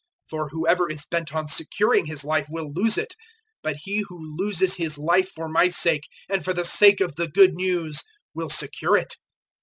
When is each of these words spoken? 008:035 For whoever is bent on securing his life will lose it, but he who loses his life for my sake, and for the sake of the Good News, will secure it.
008:035 0.31 0.31
For 0.31 0.49
whoever 0.49 0.89
is 0.89 1.05
bent 1.05 1.35
on 1.35 1.47
securing 1.47 2.05
his 2.07 2.23
life 2.25 2.47
will 2.49 2.73
lose 2.73 2.97
it, 2.97 3.13
but 3.61 3.75
he 3.83 4.03
who 4.07 4.35
loses 4.35 4.77
his 4.77 4.97
life 4.97 5.29
for 5.29 5.47
my 5.47 5.69
sake, 5.69 6.07
and 6.27 6.43
for 6.43 6.53
the 6.53 6.65
sake 6.65 7.01
of 7.01 7.17
the 7.17 7.27
Good 7.27 7.53
News, 7.53 8.01
will 8.33 8.49
secure 8.49 8.97
it. 8.97 9.15